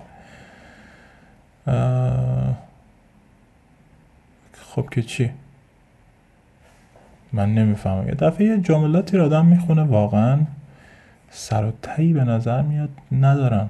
خب 4.54 4.90
که 4.92 5.02
چی؟ 5.02 5.32
من 7.34 7.54
نمی‌فهمم. 7.54 8.08
یه 8.08 8.16
دفعه 8.16 8.48
یه 8.48 8.58
جملاتی 8.58 9.18
رو 9.18 9.26
آدم 9.26 9.46
می‌خونه 9.46 9.84
واقعا 9.84 10.40
سر 11.30 11.66
و 11.66 11.72
تایی 11.82 12.14
به 12.14 12.24
نظر 12.24 12.62
میاد 12.62 12.90
ندارم. 13.12 13.70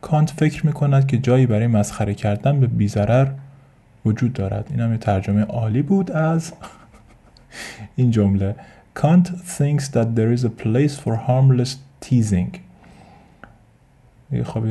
کانت 0.00 0.30
فکر 0.30 0.66
می 0.66 0.72
کند 0.72 1.06
که 1.06 1.18
جایی 1.18 1.46
برای 1.46 1.66
مسخره 1.66 2.14
کردن 2.14 2.60
به 2.60 2.66
بیزرر 2.66 3.28
وجود 4.04 4.32
دارد. 4.32 4.66
این 4.70 4.80
هم 4.80 4.92
یه 4.92 4.98
ترجمه 4.98 5.44
عالی 5.44 5.82
بود 5.82 6.10
از 6.10 6.52
این 7.96 8.10
جمله. 8.10 8.54
کانت 8.94 9.28
thinks 9.28 9.84
that 9.84 10.06
there 10.16 10.38
is 10.38 10.44
a 10.44 10.62
place 10.62 10.94
for 11.04 11.14
harmless 11.28 11.76
teasing. 12.04 12.58
خب 14.44 14.64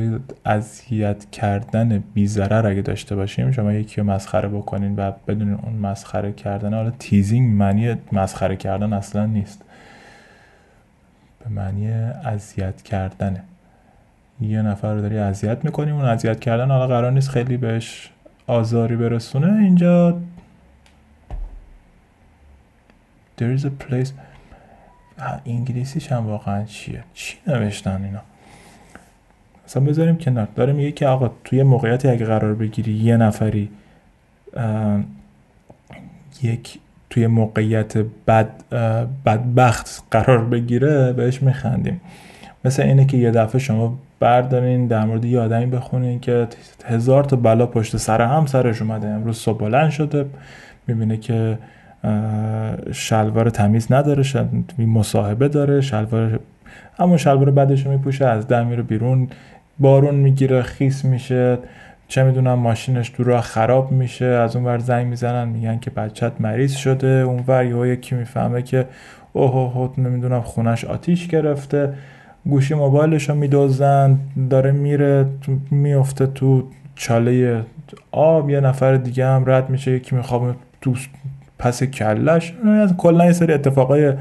اذیت 0.44 1.30
کردن 1.30 2.04
بیزرر 2.14 2.66
اگه 2.66 2.82
داشته 2.82 3.16
باشیم 3.16 3.50
شما 3.50 3.72
یکی 3.72 4.00
رو 4.00 4.06
مسخره 4.06 4.48
بکنین 4.48 4.96
و 4.96 5.12
بدون 5.26 5.54
اون 5.54 5.72
مسخره 5.72 6.32
کردن 6.32 6.74
حالا 6.74 6.90
تیزینگ 6.90 7.52
معنی 7.52 7.94
مسخره 8.12 8.56
کردن 8.56 8.92
اصلا 8.92 9.26
نیست. 9.26 9.62
به 11.44 11.50
معنی 11.50 11.90
اذیت 12.24 12.82
کردنه. 12.82 13.42
یه 14.40 14.62
نفر 14.62 14.94
رو 14.94 15.00
داری 15.00 15.18
اذیت 15.18 15.64
می‌کنیم 15.64 15.94
اون 15.94 16.04
اذیت 16.04 16.40
کردن 16.40 16.68
حالا 16.68 16.86
قرار 16.86 17.12
نیست 17.12 17.30
خیلی 17.30 17.56
بهش 17.56 18.10
آزاری 18.46 18.96
برسونه. 18.96 19.62
اینجا 19.62 20.18
there 23.40 23.58
is 23.58 23.62
a 23.64 23.84
place 23.84 24.08
انگلیسیش 25.46 26.12
هم 26.12 26.26
واقعا 26.26 26.64
چیه؟ 26.64 27.04
چی 27.14 27.36
نوشتن 27.46 28.04
اینا؟ 28.04 28.20
اصلا 29.66 29.82
بذاریم 29.84 30.16
کنار. 30.16 30.48
داره 30.54 30.72
میگه 30.72 30.92
که 30.92 31.06
آقا 31.06 31.30
توی 31.44 31.62
موقعیتی 31.62 32.08
اگه 32.08 32.26
قرار 32.26 32.54
بگیری 32.54 32.92
یه 32.92 33.16
نفری 33.16 33.70
یک 36.42 36.78
توی 37.10 37.26
موقعیت 37.26 37.98
بد 37.98 38.50
بدبخت 39.26 40.04
قرار 40.10 40.44
بگیره 40.44 41.12
بهش 41.12 41.42
میخندیم. 41.42 42.00
مثل 42.64 42.82
اینه 42.82 43.04
که 43.04 43.16
یه 43.16 43.30
دفعه 43.30 43.58
شما 43.58 43.98
بردارین 44.20 44.86
در 44.86 45.04
مورد 45.04 45.24
یه 45.24 45.40
آدمی 45.40 45.66
بخونین 45.66 46.20
که 46.20 46.46
هزار 46.84 47.24
تا 47.24 47.36
بلا 47.36 47.66
پشت 47.66 47.96
سر 47.96 48.22
هم 48.22 48.46
سرش 48.46 48.82
اومده. 48.82 49.08
امروز 49.08 49.38
صبح 49.38 49.58
بلند 49.58 49.90
شده 49.90 50.26
می‌بینه 50.86 51.16
که 51.16 51.58
شلوار 52.92 53.50
تمیز 53.50 53.92
نداره 53.92 54.22
مصاحبه 54.78 55.48
داره 55.48 55.80
شلوار 55.80 56.40
اما 56.98 57.16
شلوار 57.16 57.50
بعدش 57.50 57.86
رو 57.86 57.92
میپوشه 57.92 58.26
از 58.26 58.48
ده 58.48 58.62
میره 58.62 58.82
بیرون 58.82 59.28
بارون 59.78 60.14
می‌گیره 60.14 60.62
خیس 60.62 61.04
میشه 61.04 61.58
چه 62.08 62.22
می‌دونم 62.22 62.54
ماشینش 62.54 63.10
تو 63.10 63.40
خراب 63.40 63.92
میشه 63.92 64.24
از 64.24 64.56
اون 64.56 64.64
ور 64.64 64.78
زنگ 64.78 65.06
می‌زنن 65.06 65.48
میگن 65.48 65.78
که 65.78 65.90
بچت 65.90 66.32
مریض 66.40 66.74
شده. 66.74 67.06
اون 67.06 67.44
ور 67.46 67.86
یکی 67.86 68.14
می‌فهمه 68.14 68.62
که 68.62 68.86
اوه 69.32 69.76
اوه 69.76 70.00
نمی‌دونم 70.00 70.40
خونش 70.40 70.84
آتیش 70.84 71.26
گرفته. 71.26 71.94
گوشی 72.44 72.74
موبایلش 72.74 73.28
رو 73.28 73.34
میدوزن 73.34 74.18
داره 74.50 74.72
میره 74.72 75.26
میفته 75.70 76.26
تو 76.26 76.68
چاله 76.94 77.64
آب 78.10 78.50
یه 78.50 78.60
نفر 78.60 78.96
دیگه 78.96 79.26
هم 79.26 79.44
رد 79.46 79.70
میشه 79.70 79.90
یکی 79.90 80.16
میخواب 80.16 80.54
تو 80.80 80.94
پس 81.58 81.82
کلش. 81.82 82.54
کلا 82.98 83.24
یه 83.24 83.32
سری 83.32 83.52
اتفاقای 83.52 84.12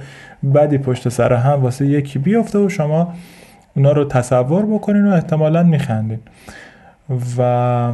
بدی 0.54 0.78
پشت 0.78 1.10
سر 1.10 1.34
هم 1.34 1.62
واسه 1.62 1.86
یکی 1.86 2.20
بیفته 2.20 2.60
و 2.60 2.70
شما 2.70 3.14
اونا 3.76 3.92
رو 3.92 4.06
تصور 4.06 4.66
بکنین 4.66 5.08
و 5.08 5.14
احتمالا 5.14 5.64
میخندین. 5.64 6.20
و 7.38 7.94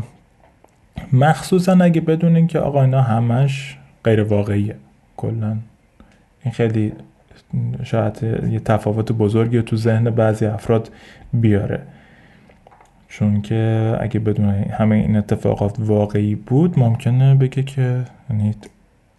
مخصوصا 1.13 1.77
اگه 1.82 2.01
بدونین 2.01 2.48
که 2.48 2.60
آقا 2.60 2.82
اینا 2.82 3.01
همش 3.01 3.77
غیر 4.03 4.24
واقعیه 4.24 4.75
کلا 5.18 5.58
این 6.44 6.53
خیلی 6.53 6.94
شاید 7.84 8.24
یه 8.50 8.60
تفاوت 8.60 9.12
بزرگی 9.12 9.62
تو 9.62 9.75
ذهن 9.75 10.10
بعضی 10.10 10.46
افراد 10.46 10.90
بیاره. 11.34 11.80
چون 13.08 13.42
که 13.42 13.94
اگه 14.00 14.20
بدون 14.20 14.50
همه 14.50 14.96
این 14.96 15.16
اتفاقات 15.16 15.75
واقعی 15.80 16.36
بود 16.36 16.80
ممکنه 16.80 17.36
بگه 17.36 17.63
که 17.63 18.06
یعنی 18.30 18.56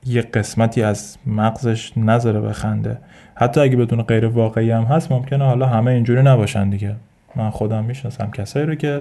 یه 0.06 0.22
قسمتی 0.22 0.82
از 0.82 1.16
مغزش 1.26 1.98
نذاره 1.98 2.40
بخنده 2.40 2.98
حتی 3.34 3.60
اگه 3.60 3.76
بدون 3.76 4.02
غیر 4.02 4.26
واقعی 4.26 4.70
هم 4.70 4.82
هست 4.82 5.12
ممکنه 5.12 5.44
حالا 5.44 5.66
همه 5.66 5.90
اینجوری 5.90 6.22
نباشن 6.22 6.70
دیگه. 6.70 6.94
من 7.36 7.50
خودم 7.50 7.84
می‌شناسم 7.84 8.30
کسایی 8.30 8.66
رو 8.66 8.74
که 8.74 9.00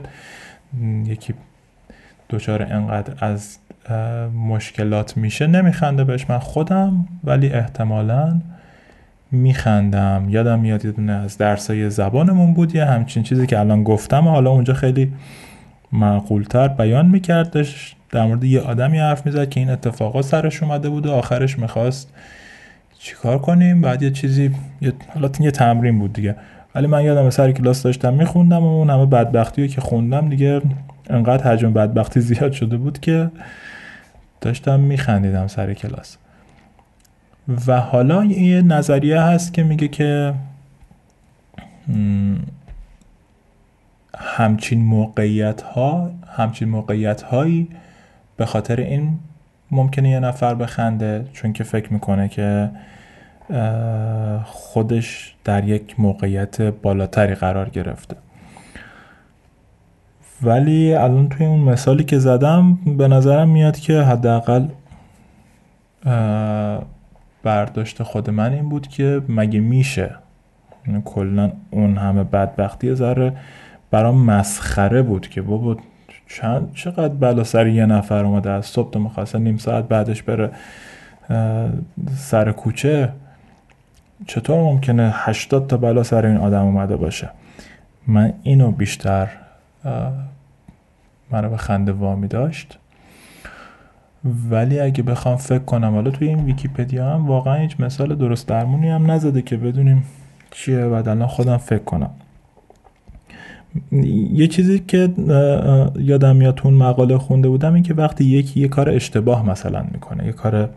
یکی 1.05 1.33
دچار 2.29 2.63
انقدر 2.63 3.25
از 3.25 3.57
مشکلات 4.47 5.17
میشه 5.17 5.47
نمیخنده 5.47 6.03
بهش. 6.03 6.29
من 6.29 6.39
خودم 6.39 7.07
ولی 7.23 7.49
احتمالا 7.49 8.41
میخندم. 9.33 10.25
یادم 10.29 10.59
میاد 10.59 10.85
یه 10.85 10.91
دونه 10.91 11.13
از 11.13 11.37
درسای 11.37 11.89
زبانمون 11.89 12.53
بود 12.53 12.75
یه 12.75 12.85
همچین 12.85 13.23
چیزی 13.23 13.47
که 13.47 13.59
الان 13.59 13.83
گفتم. 13.83 14.27
حالا 14.27 14.51
اونجا 14.51 14.73
خیلی 14.73 15.13
معقولتر 15.91 16.67
بیان 16.67 17.05
میکردش 17.05 17.95
در 18.11 18.25
مورد 18.25 18.43
یه 18.43 18.61
آدمی 18.61 18.99
حرف 18.99 19.25
می‌زد 19.25 19.49
که 19.49 19.59
این 19.59 19.69
اتفاقات 19.69 20.25
سرش 20.25 20.63
اومده 20.63 20.89
بود 20.89 21.05
و 21.05 21.11
آخرش 21.11 21.59
می‌خواست 21.59 22.13
چیکار 22.99 23.39
کنیم. 23.39 23.81
بعد 23.81 24.03
یه 24.03 24.11
چیزی 24.11 24.51
یه 24.81 24.93
حالا 25.13 25.29
یه 25.39 25.51
تمرین 25.51 25.99
بود 25.99 26.13
دیگه. 26.13 26.35
ولی 26.75 26.87
من 26.87 27.03
یادم 27.03 27.29
سر 27.29 27.51
کلاس 27.51 27.83
داشتم 27.83 28.13
میخوندم 28.13 28.63
و 28.63 28.77
اون 28.77 28.89
همه 28.89 29.05
بدبختی 29.05 29.67
که 29.67 29.81
خوندم 29.81 30.29
دیگه 30.29 30.61
انقدر 31.09 31.43
حجم 31.43 31.73
بدبختی 31.73 32.21
زیاد 32.29 32.51
شده 32.51 32.77
بود 32.77 32.99
که 32.99 33.31
داشتم 34.41 34.79
میخندیدم 34.79 35.47
سر 35.47 35.73
کلاس. 35.73 36.17
و 37.67 37.79
حالا 37.79 38.25
یه 38.25 38.61
نظریه 38.61 39.21
هست 39.21 39.53
که 39.53 39.63
میگه 39.63 39.87
که 39.87 40.33
همچین 44.17 44.81
موقعیت 44.81 45.61
ها 45.61 46.11
همچین 46.27 46.69
موقعیت 46.69 47.21
هایی 47.21 47.67
به 48.37 48.45
خاطر 48.45 48.75
این 48.75 49.19
ممکنه 49.71 50.09
یه 50.09 50.19
نفر 50.19 50.55
بخنده 50.55 51.25
چون 51.33 51.53
که 51.53 51.63
فکر 51.63 51.93
می‌کنه 51.93 52.27
که 52.27 52.69
خودش 54.45 55.35
در 55.43 55.67
یک 55.67 55.99
موقعیت 55.99 56.61
بالاتری 56.61 57.35
قرار 57.35 57.69
گرفته. 57.69 58.15
ولی 60.41 60.93
الان 60.93 61.29
توی 61.29 61.45
اون 61.45 61.59
مثالی 61.59 62.03
که 62.03 62.19
زدم 62.19 62.73
به 62.97 63.07
نظرم 63.07 63.49
میاد 63.49 63.77
که 63.77 64.01
حداقل 64.01 64.65
برداشت 67.43 68.03
خود 68.03 68.29
من 68.29 68.53
این 68.53 68.69
بود 68.69 68.87
که 68.87 69.21
مگه 69.29 69.59
میشه؟ 69.59 70.15
یعنی 70.87 71.01
کلا 71.05 71.51
اون 71.71 71.97
همه 71.97 72.23
بدبختی 72.23 72.95
ذره 72.95 73.33
برام 73.91 74.25
مسخره 74.25 75.01
بود 75.01 75.27
که 75.27 75.41
بابا 75.41 75.77
چند 76.27 76.73
چقدر 76.73 77.13
بلا 77.13 77.43
سر 77.43 77.67
یه 77.67 77.85
نفر 77.85 78.25
اومده 78.25 78.49
از 78.51 78.65
صبح 78.65 78.97
مخواست 78.97 79.35
نیم 79.35 79.57
ساعت 79.57 79.87
بعدش 79.87 80.23
بره 80.23 80.51
سر 82.15 82.51
کوچه. 82.51 83.13
چطور 84.27 84.57
ممکنه 84.57 85.11
هشتاد 85.15 85.67
تا 85.67 85.77
بلا 85.77 86.03
سر 86.03 86.25
این 86.25 86.37
آدم 86.37 86.65
اومده 86.65 86.95
باشه؟ 86.95 87.29
من 88.07 88.33
اینو 88.43 88.71
بیشتر 88.71 89.29
منو 91.31 91.49
به 91.49 91.57
خنده 91.57 91.91
وامی 91.91 92.27
داشت. 92.27 92.79
ولی 94.51 94.79
اگه 94.79 95.03
بخوام 95.03 95.35
فکر 95.35 95.59
کنم 95.59 95.93
حالا 95.93 96.11
توی 96.11 96.27
این 96.27 96.45
ویکیپدیا 96.45 97.09
هم 97.09 97.27
واقعا 97.27 97.55
هیچ 97.55 97.79
مثال 97.79 98.15
درست 98.15 98.47
درمونی 98.47 98.89
هم 98.89 99.11
نزده 99.11 99.41
که 99.41 99.57
بدونیم 99.57 100.03
چیه 100.51 100.87
بعد 100.87 101.07
الان 101.07 101.27
خودم 101.27 101.57
فکر 101.57 101.83
کنم. 101.83 102.09
یه 104.33 104.47
چیزی 104.47 104.79
که 104.79 105.09
یادم 105.99 106.35
میاد 106.35 106.61
اون 106.63 106.73
مقاله 106.73 107.17
خونده 107.17 107.49
بودم 107.49 107.73
این 107.73 107.83
که 107.83 107.93
وقتی 107.93 108.25
یکی 108.25 108.59
یه 108.59 108.67
کار 108.67 108.89
اشتباه 108.89 109.49
مثلا 109.49 109.85
می‌کنه 109.91 110.25
یه 110.25 110.31
کار 110.31 110.69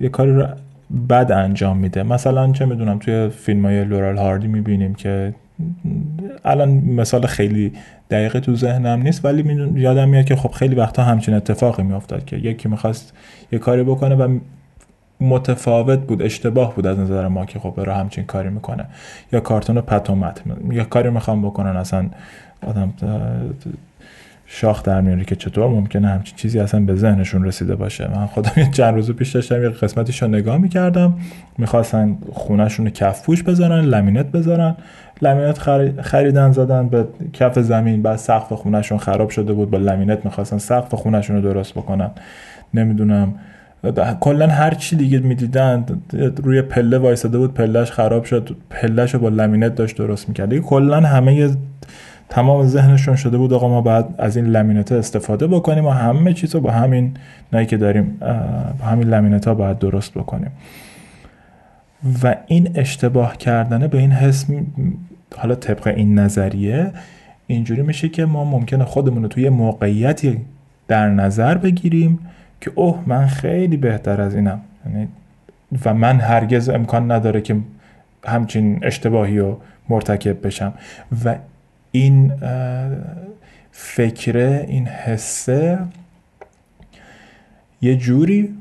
یه 0.00 0.08
کار 0.08 0.26
رو 0.26 0.46
بد 1.08 1.32
انجام 1.32 1.76
میده. 1.78 2.02
مثلا 2.02 2.52
چه 2.52 2.64
می‌دونم 2.64 2.98
توی 2.98 3.28
فیلم 3.28 3.66
های 3.66 3.84
لورال 3.84 4.16
هاردی 4.16 4.46
می‌بینیم 4.46 4.94
که 4.94 5.34
الان 6.44 6.68
مثال 6.68 7.26
خیلی 7.26 7.72
دقیقه 8.10 8.40
تو 8.40 8.56
ذهنم 8.56 9.02
نیست 9.02 9.24
ولی 9.24 9.70
یادم 9.74 10.08
میاد 10.08 10.24
که 10.24 10.36
خب 10.36 10.50
خیلی 10.50 10.74
وقتا 10.74 11.02
همچین 11.02 11.34
اتفاقی 11.34 11.82
میافتاد 11.82 12.24
که 12.24 12.36
یکی 12.36 12.68
می‌خواست 12.68 13.12
یه 13.52 13.58
کاری 13.58 13.82
بکنه 13.82 14.14
و 14.14 14.38
متفاوت 15.20 15.98
بود 15.98 16.22
اشتباه 16.22 16.74
بود 16.74 16.86
از 16.86 16.98
نظر 16.98 17.28
ما 17.28 17.46
که 17.46 17.58
خب 17.58 17.74
برای 17.76 17.96
همچین 17.96 18.24
کاری 18.24 18.48
می‌کنه. 18.48 18.84
یا 19.32 19.40
کارتون 19.40 19.80
پتومت 19.80 20.42
یا 20.70 20.84
کاری 20.84 21.10
می‌خوام 21.10 21.42
بکنن 21.42 21.76
اصلا 21.76 22.10
آدم 22.66 22.92
شاخ 24.46 24.82
در 24.82 25.00
میاری 25.00 25.24
که 25.24 25.36
چطور 25.36 25.68
ممکنه 25.68 26.08
همچین 26.08 26.36
چیزی 26.36 26.58
اصلا 26.60 26.80
به 26.80 26.94
ذهنشون 26.94 27.44
رسیده 27.44 27.76
باشه. 27.76 28.10
من 28.14 28.26
خودم 28.26 28.52
یه 28.56 28.70
چند 28.70 28.94
روز 28.94 29.10
پیش 29.10 29.30
داشتم 29.30 29.62
یه 29.62 29.68
قسمتیش 29.68 30.22
رو 30.22 30.28
نگاه 30.28 30.58
می‌کردم 30.58 31.14
می‌خواستن 31.58 32.18
خونهشون 32.32 32.90
کف 32.90 33.24
پوش 33.24 33.42
بذارن 33.42 33.84
لمینت 33.84 34.26
بذارن. 34.26 34.76
لمینت 35.22 35.58
خریدن 36.00 36.52
زدن 36.52 36.88
به 36.88 37.04
کف 37.32 37.58
زمین 37.58 38.02
بعد 38.02 38.16
سقف 38.16 38.52
خونهشون 38.52 38.98
خراب 38.98 39.30
شده 39.30 39.52
بود. 39.52 39.70
با 39.70 39.78
لمینت 39.78 40.24
می‌خواستن 40.24 40.58
سقف 40.58 40.94
خونهشون 40.94 41.36
رو 41.36 41.42
درست 41.42 41.72
بکنن. 41.72 42.10
نمی‌دونم. 42.74 43.34
کلا 44.20 44.46
هر 44.46 44.74
چی 44.74 44.96
دیگه 44.96 45.18
می‌دیدن 45.18 45.84
روی 46.42 46.62
پله 46.62 46.98
وایساده 46.98 47.38
بود 47.38 47.54
پلهش 47.54 47.90
خراب 47.90 48.24
شد 48.24 48.56
پلهش 48.70 49.14
رو 49.14 49.20
با 49.20 49.28
لمینت 49.28 49.74
داشت 49.74 49.98
درست 49.98 50.28
می‌کرد. 50.28 50.48
دیگه 50.48 50.62
کلا 50.62 51.00
همه 51.00 51.50
تمام 52.28 52.66
ذهنشون 52.66 53.16
شده 53.16 53.38
بود 53.38 53.52
آقا 53.52 53.68
ما 53.68 53.80
بعد 53.80 54.14
از 54.18 54.36
این 54.36 54.46
لمینت 54.46 54.92
استفاده 54.92 55.46
بکنیم 55.46 55.84
و 55.86 55.90
همه 55.90 56.32
چیز 56.32 56.54
رو 56.54 56.60
با 56.60 56.70
همین 56.70 57.14
نایی 57.52 57.66
که 57.66 57.76
داریم 57.76 58.16
با 58.80 58.86
همین 58.86 59.08
لمینت 59.08 59.48
ها 59.48 59.54
باید 59.54 59.78
درست 59.78 60.14
بکنیم. 60.14 60.50
و 62.22 62.36
این 62.46 62.70
اشتباه 62.74 63.36
کردنه 63.36 63.88
به 63.88 63.98
این 63.98 64.12
حس 64.12 64.46
حالا 65.36 65.54
طبق 65.54 65.86
این 65.86 66.18
نظریه 66.18 66.92
اینجوری 67.46 67.82
میشه 67.82 68.08
که 68.08 68.24
ما 68.24 68.44
ممکنه 68.44 68.84
خودمون 68.84 69.22
رو 69.22 69.28
توی 69.28 69.48
موقعیتی 69.48 70.40
در 70.88 71.08
نظر 71.08 71.58
بگیریم 71.58 72.18
که 72.60 72.72
اوه 72.74 73.02
من 73.06 73.26
خیلی 73.26 73.76
بهتر 73.76 74.20
از 74.20 74.34
اینم. 74.34 74.60
یعنی 74.86 75.08
و 75.84 75.94
من 75.94 76.20
هرگز 76.20 76.68
امکان 76.68 77.12
نداره 77.12 77.40
که 77.40 77.56
همچین 78.26 78.78
اشتباهی 78.82 79.38
رو 79.38 79.60
مرتکب 79.88 80.46
بشم. 80.46 80.72
و 81.24 81.36
این 81.92 82.32
فکره 83.70 84.64
این 84.68 84.86
حسه 84.86 85.78
یه 87.82 87.96
جوری 87.96 88.54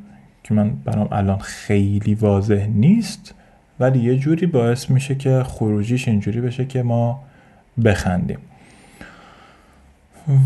که 0.45 0.53
من 0.53 0.69
برام 0.69 1.08
الان 1.12 1.38
خیلی 1.38 2.15
واضح 2.15 2.65
نیست 2.65 3.34
ولی 3.79 3.99
یه 3.99 4.17
جوری 4.17 4.45
باعث 4.45 4.89
میشه 4.89 5.15
که 5.15 5.43
خروجیش 5.43 6.08
اینجوری 6.08 6.41
بشه 6.41 6.65
که 6.65 6.84
ما 6.84 7.23
بخندیم. 7.86 8.39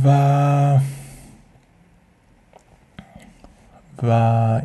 و 0.06 0.80
و 4.04 4.12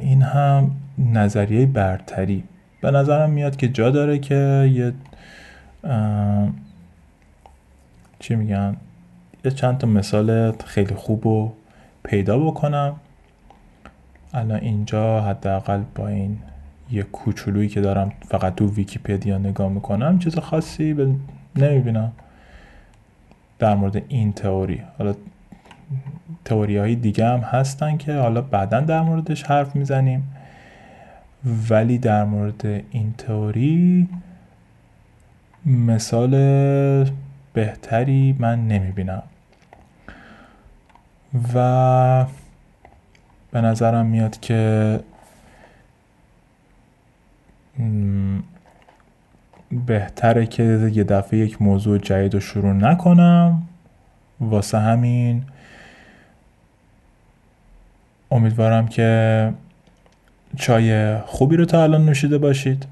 این 0.01 0.23
هم 0.23 0.71
نظریه 0.99 1.67
برتری. 1.67 2.45
به 2.81 2.91
نظرم 2.91 3.31
میاد 3.31 3.57
که 3.57 3.69
جا 3.69 3.91
داره 3.91 4.19
که 4.19 4.71
یه 4.73 4.93
چی 8.19 8.35
میگن؟ 8.35 8.77
یه 9.45 9.51
چند 9.51 9.79
تا 9.79 9.87
مثال 9.87 10.53
خیلی 10.53 10.95
خوب 10.95 11.25
رو 11.25 11.53
پیدا 12.05 12.39
بکنم. 12.39 12.97
الان 14.35 14.61
اینجا 14.61 15.21
حداقل 15.21 15.83
با 15.95 16.09
این 16.09 16.39
یه 16.91 17.03
کوچولویی 17.03 17.69
که 17.69 17.81
دارم 17.81 18.13
فقط 18.29 18.55
تو 18.55 18.71
ویکیپدیا 18.75 19.39
نگاه 19.39 19.69
می‌کنم 19.69 20.19
چیز 20.19 20.39
خاصی 20.39 20.95
به 20.95 21.15
نمی‌بینم 21.57 22.13
در 23.59 23.75
مورد 23.75 24.03
این 24.09 24.33
تئوری. 24.33 24.83
حالا 24.99 25.15
تئوری 26.45 26.77
های 26.77 26.95
دیگه 26.95 27.27
هم 27.27 27.41
هستن 27.41 27.97
که 27.97 28.15
حالا 28.15 28.41
بعدا 28.41 28.81
در 28.81 29.01
موردش 29.01 29.43
حرف 29.43 29.77
می‌زنیم. 29.77 30.37
ولی 31.71 31.99
در 31.99 32.25
مورد 32.25 32.67
این 32.91 33.15
تئوری 33.19 34.09
مثال 35.67 36.31
بهتری 37.53 38.37
من 38.39 38.69
نمی‌بینم. 38.69 39.23
و 41.55 42.27
به 43.55 43.61
نظرم 43.61 44.07
میاد 44.07 44.41
که 44.41 45.01
بهتره 49.87 50.47
که 50.47 50.91
یه 50.93 51.05
دفعه 51.05 51.39
یک 51.39 51.63
موضوع 51.63 51.99
جدید 51.99 52.35
رو 52.35 52.41
شروع 52.41 52.73
نکنم. 52.73 53.63
واسه 54.41 54.79
همین 54.79 55.45
امیدوارم 58.31 58.89
که 58.89 59.53
چای 60.57 61.19
خوبی 61.19 61.57
رو 61.57 61.65
تا 61.65 61.83
الان 61.83 62.07
نوشیده 62.07 62.39
باشید 62.39 62.87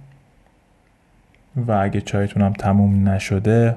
و 1.57 1.73
اگه 1.73 2.01
چایتون 2.01 2.43
هم 2.43 2.53
تموم 2.53 3.09
نشده 3.09 3.77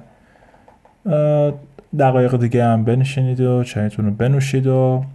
دقایق 1.99 2.37
دیگه 2.37 2.65
هم 2.65 2.83
بنشینید 2.83 3.39
و 3.39 3.63
چایتون 3.63 4.05
رو 4.05 4.11
بنوشید 4.11 4.67
و 4.67 5.05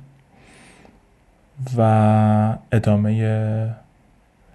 و 1.76 2.56
ادامه 2.72 3.74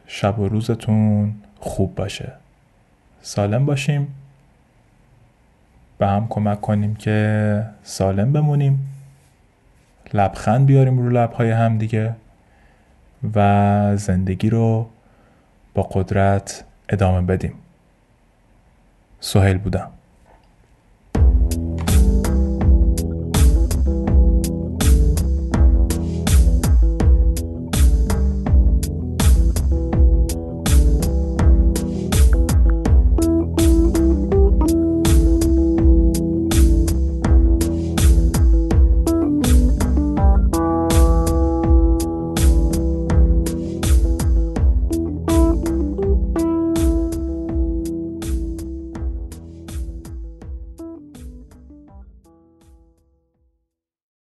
شب 0.07 0.39
و 0.39 0.47
روزتون 0.47 1.35
خوب 1.59 1.95
باشه. 1.95 2.31
سالم 3.21 3.65
باشیم. 3.65 4.07
به 5.97 6.07
هم 6.07 6.27
کمک 6.29 6.61
کنیم 6.61 6.95
که 6.95 7.65
سالم 7.83 8.33
بمونیم. 8.33 8.91
لبخند 10.13 10.65
بیاریم 10.65 10.97
رو 10.99 11.09
لبهای 11.09 11.51
هم 11.51 11.77
دیگه 11.77 12.15
و 13.35 13.97
زندگی 13.97 14.49
رو 14.49 14.89
با 15.73 15.83
قدرت 15.83 16.63
ادامه 16.89 17.21
بدیم. 17.21 17.53
سهیل 19.19 19.57
بودم. 19.57 19.89